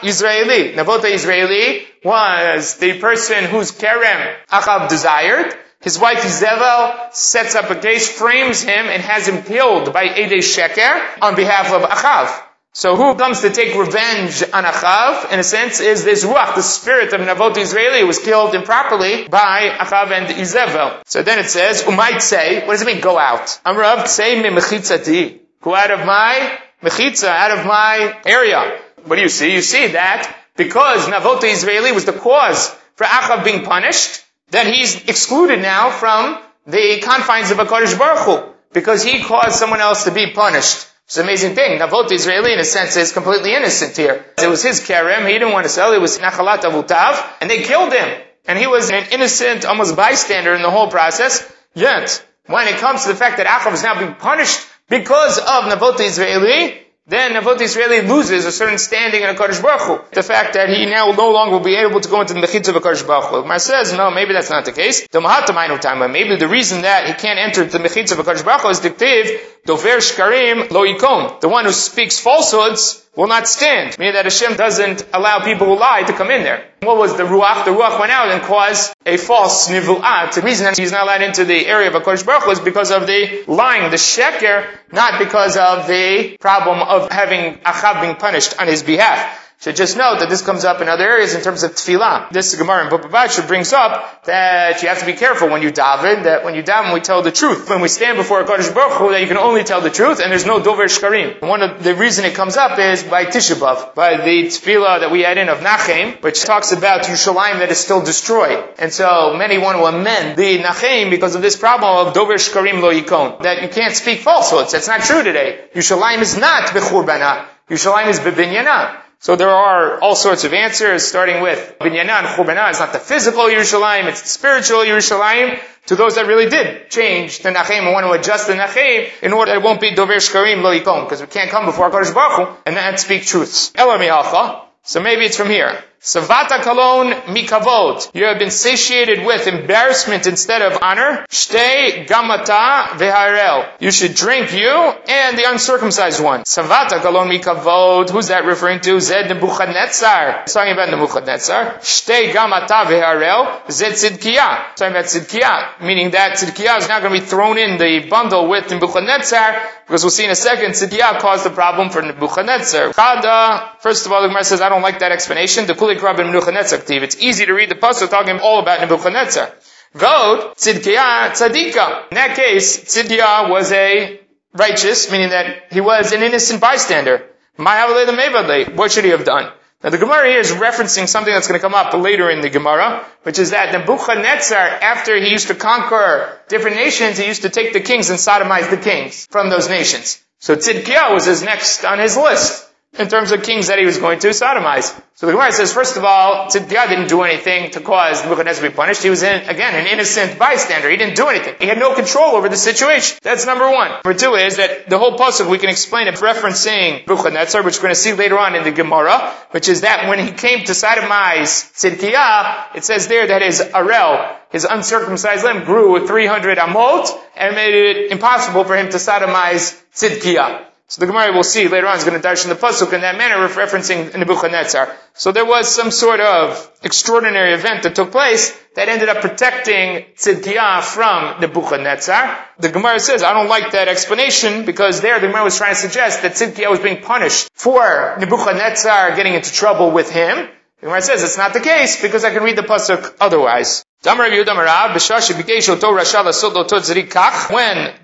[0.00, 0.74] Yizre'eli.
[0.74, 5.54] Navot Yizre'eli was the person whose kerem Achav desired.
[5.86, 10.42] His wife Izebel sets up a case, frames him, and has him killed by Ede
[10.42, 12.42] Sheker on behalf of Achav.
[12.72, 16.62] So who comes to take revenge on Achav, in a sense, is this Ruach, the
[16.62, 21.02] spirit of Navot Yizre'eli, who was killed improperly by Achav and Izebel.
[21.06, 23.46] So then it says, might say, what does it mean, go out?
[23.64, 25.38] Amrav say mechitzati.
[25.60, 28.80] Go out of my mechitza, out of my area.
[29.04, 29.54] What do you see?
[29.54, 35.04] You see that because Navot Yizre'eli was the cause for Achav being punished, then he's
[35.08, 40.10] excluded now from the confines of HaKadosh Baruch Hu, because he caused someone else to
[40.10, 40.86] be punished.
[41.06, 41.78] It's an amazing thing.
[41.78, 44.24] Navot Yizre'eli, in a sense, is completely innocent here.
[44.38, 47.62] It was his kerem, he didn't want to sell, it was Nachalat Avutav, and they
[47.62, 48.22] killed him.
[48.48, 51.50] And he was an innocent, almost bystander in the whole process.
[51.74, 55.64] Yet, when it comes to the fact that Achav is now being punished because of
[55.64, 60.00] Navot Yizre'eli, then Navot Yizre'eli loses a certain standing in a Kadosh Baruch Hu.
[60.12, 62.70] The fact that he now no longer will be able to go into the Mechitza
[62.70, 63.44] of a Kadosh Baruch Hu.
[63.44, 65.06] Mar says, no, maybe that's not the case.
[65.06, 68.44] The Mahatamainu time, maybe the reason that he can't enter the Mechitza of a Kadosh
[68.44, 71.40] Baruch Hu is dictive, Dover Shkarim Lo Yikon.
[71.40, 73.98] The one who speaks falsehoods will not stand.
[73.98, 76.64] Meaning that Hashem doesn't allow people who lie to come in there.
[76.82, 77.64] What was the Ruach?
[77.64, 80.34] The Ruach went out and caused a false Nivu'at.
[80.34, 83.06] The reason that he's not allowed into the area of HaKadosh Baruch was because of
[83.06, 88.68] the lying, the Sheker, not because of the problem of having Achab being punished on
[88.68, 89.45] his behalf.
[89.58, 92.30] So just note that this comes up in other areas in terms of tefillah.
[92.30, 96.24] This Gemara in Bubba brings up that you have to be careful when you daven,
[96.24, 97.68] that when you daven we tell the truth.
[97.70, 100.30] When we stand before a Baruch Hu, that you can only tell the truth and
[100.30, 101.40] there's no dover shkarim.
[101.40, 105.10] One of the reason it comes up is by Tisha B'Av, by the tefillah that
[105.10, 108.62] we had in of Nachem, which talks about Yerushalayim that is still destroyed.
[108.78, 112.82] And so many want to amend the Nachem because of this problem of dover shkarim
[112.82, 113.42] lo yikon.
[113.42, 114.72] That you can't speak falsehoods.
[114.72, 115.64] That's not true today.
[115.74, 117.46] Yerushalayim is not bechurbanah.
[117.70, 119.05] Yerushalayim is bebinyana.
[119.18, 123.44] So there are all sorts of answers, starting with Binyana and is not the physical
[123.44, 128.06] Yerushalayim, it's the spiritual Yerushalayim, to those that really did change the Nachem and want
[128.06, 131.20] to adjust the Nachem in order that it won't be Dover Shkarim Lo Yikon, because
[131.20, 133.72] we can't come before HaKadosh Baruch Hu and not speak truths.
[133.74, 135.82] So maybe it's from here.
[136.00, 138.10] Savata kalon mikavod.
[138.14, 141.26] You have been satiated with embarrassment instead of honor.
[141.30, 143.68] Shtei gamata veharel.
[143.80, 146.42] You should drink you and the uncircumcised one.
[146.42, 148.10] Savata kalon mikavod.
[148.10, 149.00] Who's that referring to?
[149.00, 150.42] Zed Nebuchadnezzar.
[150.42, 151.78] It's talking about Nebuchadnezzar.
[151.80, 153.70] Shtei gamata veharel.
[153.70, 154.70] Zed Tzidkiyah.
[154.72, 155.80] It's talking about Tzidkiyah.
[155.82, 160.02] Meaning that Tzidkiyah is not going to be thrown in the bundle with Nebuchadnezzar because
[160.02, 162.92] we'll see in a second Tzidkiyah caused the problem for Nebuchadnezzar.
[162.92, 163.70] Chada.
[163.80, 165.66] First of all, the Gemara says, I don't like that explanation.
[165.66, 169.52] The it's easy to read the pasuk talking all about Nebuchadnezzar.
[169.94, 172.08] Vod, Tzidkiah, Tzadika.
[172.10, 174.20] In that case, Tzidkiah was a
[174.52, 177.24] righteous, meaning that he was an innocent bystander.
[177.56, 179.50] What should he have done?
[179.82, 182.50] Now the Gemara here is referencing something that's going to come up later in the
[182.50, 187.50] Gemara, which is that Nebuchadnezzar, after he used to conquer different nations, he used to
[187.50, 190.22] take the kings and sodomize the kings from those nations.
[190.38, 192.65] So Tzidkiah was his next on his list
[192.98, 194.98] in terms of kings that he was going to sodomize.
[195.14, 198.70] So the Gemara says, first of all, Tzidkiah didn't do anything to cause Nebuchadnezzar to
[198.70, 199.02] be punished.
[199.02, 200.90] He was, in, again, an innocent bystander.
[200.90, 201.54] He didn't do anything.
[201.58, 203.18] He had no control over the situation.
[203.22, 203.92] That's number one.
[204.04, 207.84] Number two is that the whole pasuk we can explain it referencing Nebuchadnezzar, which we're
[207.84, 210.72] going to see later on in the Gemara, which is that when he came to
[210.72, 217.08] sodomize Tzidkiah, it says there that his arel, his uncircumcised limb, grew with 300 amot
[217.34, 220.66] and made it impossible for him to sodomize Tzidkiah.
[220.88, 223.00] So the Gemara will see later on is going to dash in the pasuk in
[223.00, 224.96] that manner, referencing Nebuchadnezzar.
[225.14, 230.04] So there was some sort of extraordinary event that took place that ended up protecting
[230.14, 232.38] Tzidkiah from Nebuchadnezzar.
[232.60, 235.80] The Gemara says, I don't like that explanation because there the Gemara was trying to
[235.80, 240.48] suggest that Tzidkiah was being punished for Nebuchadnezzar getting into trouble with him.
[240.80, 243.82] The Gemara says it's not the case because I can read the pasuk otherwise.
[244.04, 244.18] When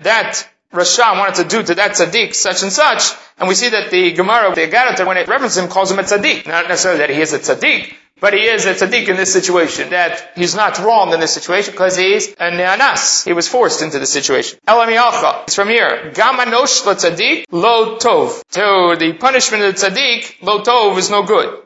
[0.01, 3.91] that Rasha wanted to do to that tzaddik such and such, and we see that
[3.91, 6.47] the Gemara, the Agarata, when it references him, calls him a tzaddik.
[6.47, 9.91] Not necessarily that he is a tzaddik, but he is a tzaddik in this situation,
[9.91, 13.23] that he's not wrong in this situation because he's a ne'anas.
[13.23, 14.57] He was forced into the situation.
[14.67, 15.43] Elamiyacha.
[15.43, 16.11] It's from here.
[16.15, 18.41] Gamanosh tzaddik lo tov.
[18.49, 21.61] So the punishment of the tzaddik, lo tov, is no good.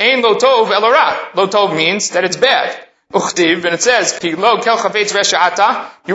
[0.00, 1.34] Ein lo tov elara.
[1.36, 2.76] Lo tov means that it's bad.
[3.12, 4.36] Uchtiv, and it says, You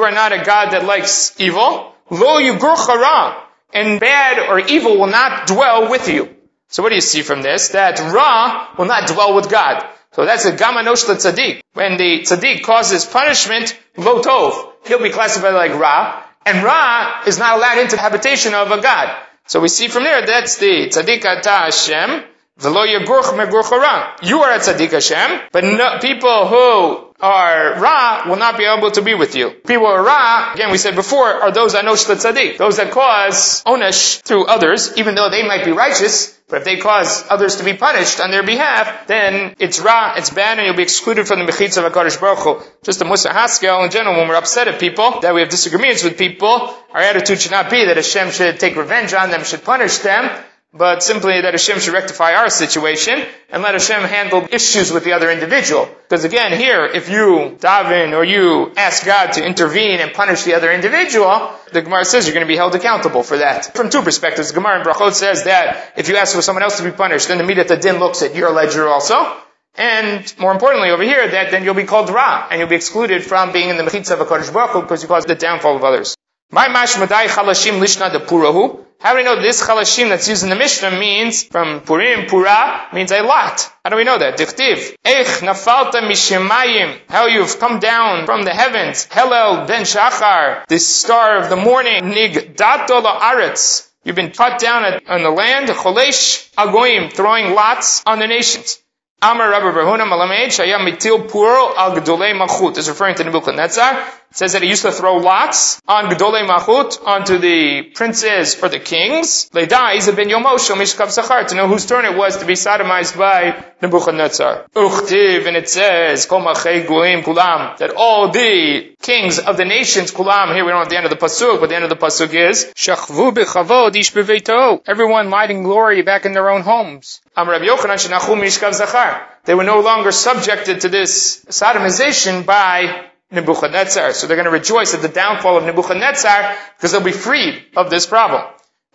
[0.03, 1.92] are not a God that likes evil.
[2.09, 6.29] Lo yugur and bad or evil will not dwell with you.
[6.67, 7.69] So what do you see from this?
[7.69, 9.87] That Ra will not dwell with God.
[10.13, 11.61] So that's a gamanosh tzaddik.
[11.73, 17.39] When the tzaddik causes punishment, lo tov, he'll be classified like Ra, and Ra is
[17.39, 19.15] not allowed into the habitation of a God.
[19.47, 22.23] So we see from there, that's the tzaddik ata Hashem,
[22.59, 28.35] v'lo yagurch megurch You are a tzaddik Hashem, but no, people who are Ra will
[28.35, 29.49] not be able to be with you.
[29.49, 34.21] People are Ra, again we said before, are those Anosh Tzaddik, those that cause Onesh
[34.21, 37.73] through others, even though they might be righteous, but if they cause others to be
[37.73, 41.45] punished on their behalf, then it's Ra, it's bad, and you'll be excluded from the
[41.45, 42.61] Mechitza of HaKadosh Baruch Hu.
[42.83, 46.03] Just a Mussar Haskel in general, when we're upset at people, that we have disagreements
[46.03, 49.63] with people, our attitude should not be that Hashem should take revenge on them, should
[49.63, 50.29] punish them,
[50.73, 55.13] but simply that Hashem should rectify our situation and let Hashem handle issues with the
[55.13, 55.87] other individual.
[56.09, 60.55] Because again, here, if you daven or you ask God to intervene and punish the
[60.55, 63.75] other individual, the Gemara says you're going to be held accountable for that.
[63.75, 66.77] From two perspectives, the Gemara in Brachot says that if you ask for someone else
[66.77, 69.37] to be punished, then the Midat Din looks at your ledger also.
[69.75, 73.23] And more importantly over here, that then you'll be called Ra, and you'll be excluded
[73.23, 75.83] from being in the Mechitza of HaKadosh Baruch Hu because you caused the downfall of
[75.83, 76.15] others.
[76.53, 78.85] My mashmadai chalashim lishna de purahu.
[78.99, 82.89] How do we know this chalashim that's used in the Mishnah means from Purim, Pura,
[82.93, 83.71] means a lot?
[83.83, 84.37] How do we know that?
[84.37, 84.95] Dichtiv.
[85.03, 86.99] Eich nafalta mishemayim.
[87.09, 89.05] How you've come down from the heavens.
[89.05, 90.67] Helel ben shachar.
[90.67, 92.09] The star of the morning.
[92.09, 93.89] Nig dato aretz.
[94.03, 95.69] You've been cut down on the land.
[95.69, 97.11] Cholesh agoyim.
[97.11, 98.77] Throwing lots on the nations.
[99.23, 104.05] Amar Rabbi Barhuna Malamed Shayam Mitil Puro Al Gedolei Machut is referring to Nebuchadnezzar.
[104.33, 108.67] It says that he used to throw lots on Gedolei Machut onto the princes or
[108.67, 109.47] the kings.
[109.53, 113.63] Leidai ben Yomosh Mishkav Zachar to know whose turn it was to be sodomized by
[113.79, 114.65] Nebuchadnezzar.
[114.73, 120.71] Uchtiv and it says Kulam that all the kings of the nations Kulam here we
[120.71, 123.35] don't have the end of the pasuk but the end of the pasuk is Shachvu
[123.35, 127.21] Bechavod Ish everyone might in glory back in their own homes.
[127.37, 129.27] Am Rabbi Yochanan Shenachum Mishkav Zachar.
[129.45, 134.13] They were no longer subjected to this sodomization by Nebuchadnezzar.
[134.13, 137.89] So they're going to rejoice at the downfall of Nebuchadnezzar because they'll be freed of
[137.89, 138.43] this problem.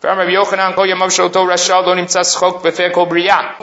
[0.01, 0.07] The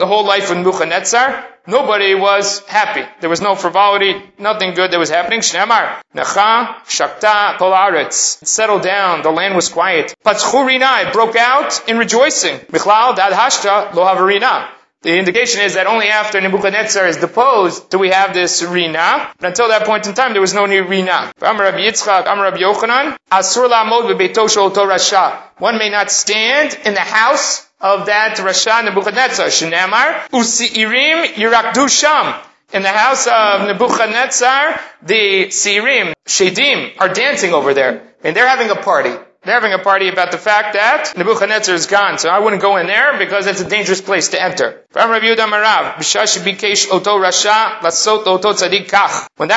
[0.05, 3.03] whole life of Nebuchadnezzar, nobody was happy.
[3.21, 5.39] There was no frivolity, nothing good that was happening.
[5.39, 8.45] Shnemar, Necha, Shakta, Kolaretz.
[8.45, 10.13] Settled down, the land was quiet.
[10.23, 12.59] Patzchurina, it broke out in rejoicing.
[12.71, 14.76] Michlal, Dad Hashta, Lo Havarina.
[15.03, 19.31] The indication is that only after Nebuchadnezzar is deposed do we have this Rina.
[19.39, 21.31] But until that point in time, there was no new Rina.
[21.39, 25.39] Rabbi Yitzchak, Rabbi Yochanan, Asur rasha.
[25.59, 29.47] One may not stand in the house of that Rasha Nebuchadnezzar.
[29.47, 32.41] Shenamar, Usi'irim yirakdu sham.
[32.73, 38.13] In the house of Nebuchadnezzar, the Sirim, Shedim, are dancing over there.
[38.23, 39.11] And they're having a party.
[39.47, 42.75] They're having a party about the fact that Nebuchadnezzar is gone, so I wouldn't go
[42.75, 44.83] in there because it's a dangerous place to enter.
[44.91, 45.23] When that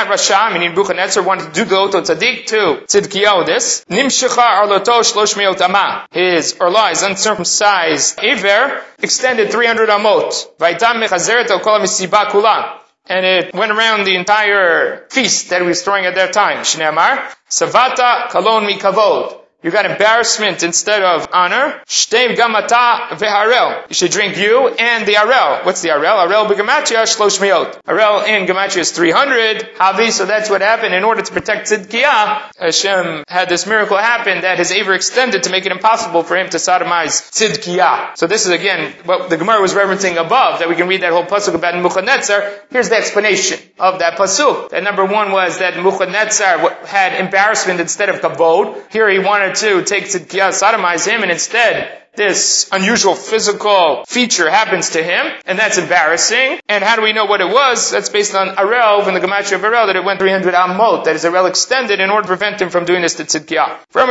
[0.08, 5.36] Rasha, meaning Nebuchadnezzar, wanted to do the Oto Tzadik to Tzidkiyahu this, Nimshecha Arloto Shlosh
[5.36, 6.06] Meot.
[6.12, 10.56] His Orla, his uncircumcised Iver, extended 300 Amot.
[10.58, 12.76] Vaitam Mechazeret Kula
[13.06, 16.58] and it went around the entire feast that he was throwing at that time.
[16.58, 19.39] Shneamar, Savata Kalon Mi Kavod.
[19.62, 21.82] You got embarrassment instead of honor.
[21.86, 23.86] Shtev gamata veharel.
[23.90, 25.66] You should drink you and the arel.
[25.66, 26.26] What's the arel?
[26.26, 27.82] Arel begematria shlosh miot.
[27.82, 29.74] Arel in gematria is 300.
[29.74, 30.94] Havi, so that's what happened.
[30.94, 35.50] In order to protect Tzidkiyah, Hashem had this miracle happen that his aver extended to
[35.50, 38.16] make it impossible for him to sodomize Tzidkiyah.
[38.16, 41.12] So this is again what the Gemara was referencing above, that we can read that
[41.12, 42.50] whole pasuk about Nebuchadnezzar.
[42.70, 44.70] Here's the explanation of that pasuk.
[44.70, 48.90] That number one was that Nebuchadnezzar had embarrassment instead of kabod.
[48.90, 54.50] Here he wanted wanted to take Tzidkiah, sodomize him, and instead this unusual physical feature
[54.50, 56.60] happens to him, and that's embarrassing.
[56.68, 57.90] And how do we know what it was?
[57.90, 61.16] That's based on Arel, from the Gematria of Arel, that it went 300 Amot, that
[61.16, 63.78] is Arel extended in order to prevent him from doing this to Tzidkiah.
[63.90, 64.08] From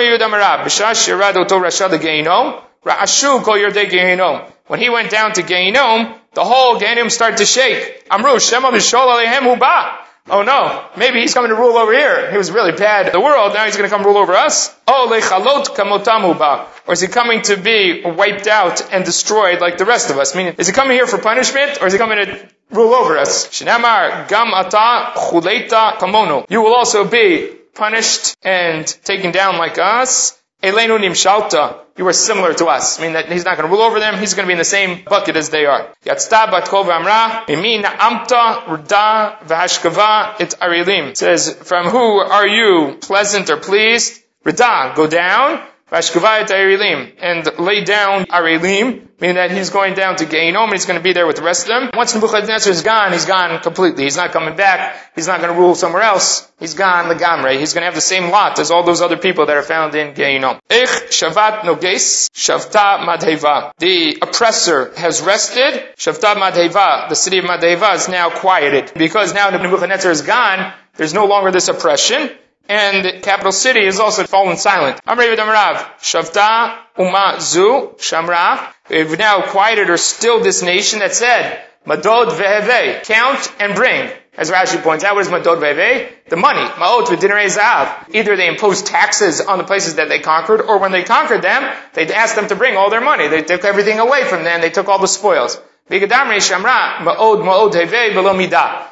[4.67, 8.07] When he went down to Geinom, the whole Geinom started to shake.
[8.09, 10.08] Amru, Shema B'shol Alehem Huba.
[10.31, 12.31] Oh no, maybe he's coming to rule over here.
[12.31, 14.75] He was really bad the world, now he's going to come rule over us.
[14.87, 16.67] Oh, lechalot kamotamuba.
[16.87, 20.35] Or is he coming to be wiped out and destroyed like the rest of us?
[20.35, 23.59] Meaning, is he coming here for punishment, or is he coming to rule over us?
[23.59, 26.49] Gam ata chuleta.
[26.49, 30.38] You will also be punished and taken down like us.
[30.61, 31.85] Elenu nimshalta.
[31.97, 32.99] You are similar to us.
[32.99, 34.17] I mean that he's not going to rule over them.
[34.17, 35.93] He's going to be in the same bucket as they are.
[36.05, 37.47] Yatzta bat kol v'amra.
[37.47, 41.15] Mimi amta rda v'hashkava it arilim.
[41.15, 44.21] Says, from who are you pleasant or pleased?
[44.45, 45.61] Rida, go down.
[45.91, 51.03] And lay down Arilim, meaning that he's going down to Gainom, and he's going to
[51.03, 51.89] be there with the rest of them.
[51.95, 54.03] Once Nebuchadnezzar is gone, he's gone completely.
[54.03, 55.11] He's not coming back.
[55.15, 56.49] He's not going to rule somewhere else.
[56.59, 57.57] He's gone The Lagamre.
[57.57, 59.95] He's going to have the same lot as all those other people that are found
[59.95, 60.59] in Gainom.
[60.69, 63.71] Ich Shavat Noges, Shavta Madheva.
[63.79, 65.95] The oppressor has rested.
[65.97, 68.91] Shavta Madheva, the city of Madheva is now quieted.
[68.95, 72.29] Because now Nebuchadnezzar is gone, there's no longer this oppression
[72.69, 75.01] and capital city is also fallen silent.
[75.05, 78.71] Amr Rav, Shavta Uma Zu Shamra.
[78.89, 84.11] We've now quieted or stilled this nation that said, Madod Veheve, count and bring.
[84.37, 86.29] As Rashi points out, what is Madod Veheve?
[86.29, 86.61] The money.
[86.61, 88.13] Ma'ot v'dinarei zav.
[88.13, 91.75] Either they imposed taxes on the places that they conquered, or when they conquered them,
[91.93, 93.27] they asked them to bring all their money.
[93.27, 94.61] They took everything away from them.
[94.61, 95.59] They took all the spoils.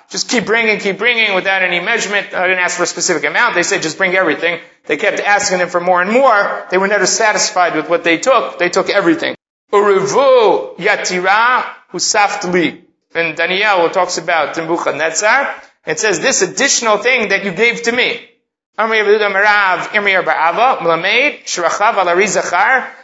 [0.09, 2.33] Just keep bringing, keep bringing without any measurement.
[2.33, 3.55] I didn't ask for a specific amount.
[3.55, 4.59] They said just bring everything.
[4.85, 6.65] They kept asking them for more and more.
[6.71, 8.57] They were never satisfied with what they took.
[8.57, 9.35] They took everything.
[13.13, 15.55] And Daniel talks about Nebuchadnezzar.
[15.85, 18.27] It says this additional thing that you gave to me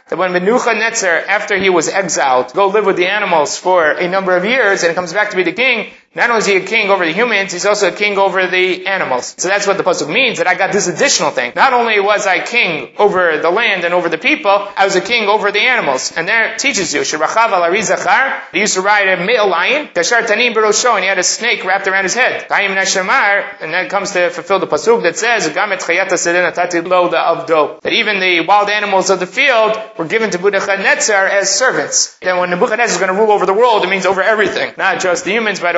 [0.07, 4.37] that when Nebuchadnezzar, after he was exiled, go live with the animals for a number
[4.37, 6.89] of years, and comes back to be the king, not only is he a king
[6.89, 9.33] over the humans, he's also a king over the animals.
[9.37, 11.53] So that's what the pasuk means, that I got this additional thing.
[11.55, 15.01] Not only was I king over the land and over the people, I was a
[15.01, 16.13] king over the animals.
[16.15, 21.17] And there it teaches you, He used to ride a male lion, and he had
[21.17, 22.45] a snake wrapped around his head.
[22.51, 29.19] and that comes to fulfill the pasuk that says, that even the wild animals of
[29.19, 32.17] the field were given to Nebuchadnezzar as servants.
[32.21, 34.73] Then when Nebuchadnezzar is going to rule over the world, it means over everything.
[34.77, 35.75] Not just the humans, but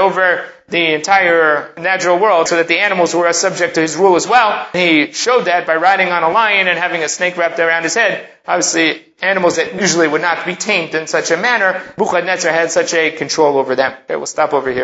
[0.67, 4.67] the entire natural world, so that the animals were subject to his rule as well.
[4.73, 7.93] He showed that by riding on a lion and having a snake wrapped around his
[7.93, 8.28] head.
[8.47, 12.93] Obviously, animals that usually would not be tamed in such a manner, Nebuchadnezzar had such
[12.93, 13.93] a control over them.
[14.03, 14.84] Okay, we'll stop over here.